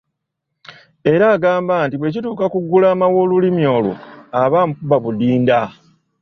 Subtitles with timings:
[1.13, 3.95] Era agamba nti bwe kituuka ku gulaama w'olulimi olwo
[4.41, 5.59] aba amukuba buddinda.